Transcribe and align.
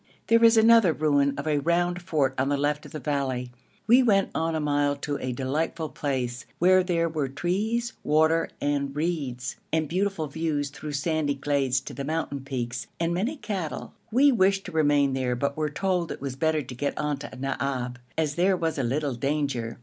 There 0.29 0.43
is 0.43 0.57
another 0.57 0.93
ruin 0.93 1.35
of 1.37 1.45
a 1.45 1.59
round 1.59 2.01
fort 2.01 2.33
on 2.39 2.49
the 2.49 2.57
left 2.57 2.87
of 2.87 2.91
the 2.91 2.99
valley. 2.99 3.51
We 3.85 4.01
went 4.01 4.31
on 4.33 4.55
a 4.55 4.59
mile 4.59 4.95
to 4.95 5.19
a 5.19 5.31
delightful 5.31 5.89
place, 5.89 6.47
where 6.57 6.81
there 6.83 7.07
were 7.07 7.27
trees, 7.29 7.93
water, 8.03 8.49
and 8.59 8.95
reeds, 8.95 9.57
and 9.71 9.87
beautiful 9.87 10.25
views 10.25 10.71
through 10.71 10.93
shady 10.93 11.35
glades 11.35 11.79
to 11.81 11.93
the 11.93 12.03
mountain 12.03 12.41
peaks, 12.43 12.87
and 12.99 13.13
many 13.13 13.37
cattle. 13.37 13.93
We 14.11 14.31
wished 14.31 14.65
to 14.65 14.71
remain 14.71 15.13
there, 15.13 15.35
but 15.35 15.55
were 15.55 15.69
told 15.69 16.11
it 16.11 16.19
was 16.19 16.35
better 16.35 16.63
to 16.63 16.73
get 16.73 16.97
on 16.97 17.17
to 17.17 17.29
Naab, 17.37 17.99
as 18.17 18.33
there 18.33 18.57
was 18.57 18.79
a 18.79 18.83
little 18.83 19.13
danger. 19.13 19.77